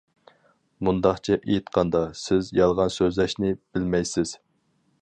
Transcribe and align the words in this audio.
مۇنداقچە 0.87 1.37
ئېيتقاندا، 1.39 2.01
سىز 2.23 2.51
يالغان 2.61 2.95
سۆزلەشنى 2.99 3.55
بىلمەيسىز. 3.61 4.35